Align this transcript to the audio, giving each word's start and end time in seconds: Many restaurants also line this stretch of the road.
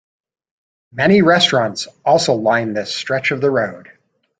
Many 0.91 1.21
restaurants 1.21 1.87
also 2.03 2.33
line 2.33 2.73
this 2.73 2.91
stretch 2.91 3.29
of 3.29 3.39
the 3.39 3.51
road. 3.51 3.91